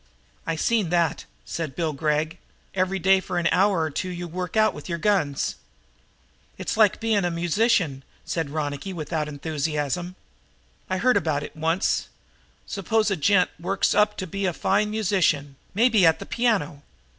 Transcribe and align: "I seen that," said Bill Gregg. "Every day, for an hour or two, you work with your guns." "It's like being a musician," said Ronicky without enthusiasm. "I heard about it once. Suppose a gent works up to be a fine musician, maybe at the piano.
"I 0.47 0.55
seen 0.55 0.89
that," 0.89 1.25
said 1.45 1.75
Bill 1.75 1.93
Gregg. 1.93 2.39
"Every 2.73 2.97
day, 2.97 3.19
for 3.19 3.37
an 3.37 3.47
hour 3.51 3.81
or 3.81 3.91
two, 3.91 4.09
you 4.09 4.27
work 4.27 4.55
with 4.73 4.89
your 4.89 4.97
guns." 4.97 5.57
"It's 6.57 6.75
like 6.75 6.99
being 6.99 7.23
a 7.23 7.29
musician," 7.29 8.01
said 8.25 8.49
Ronicky 8.49 8.93
without 8.93 9.27
enthusiasm. 9.27 10.15
"I 10.89 10.97
heard 10.97 11.17
about 11.17 11.43
it 11.43 11.55
once. 11.55 12.07
Suppose 12.65 13.11
a 13.11 13.15
gent 13.15 13.51
works 13.59 13.93
up 13.93 14.17
to 14.17 14.25
be 14.25 14.47
a 14.47 14.53
fine 14.53 14.89
musician, 14.89 15.55
maybe 15.75 16.03
at 16.03 16.17
the 16.17 16.25
piano. 16.25 16.81